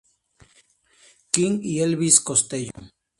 [1.31, 2.71] King y Elvis Costello.